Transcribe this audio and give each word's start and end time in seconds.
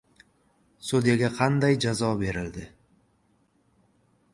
Sudyaga 0.91 1.29
qanday 1.41 1.77
jazo 1.85 2.11
berildi? 2.25 2.69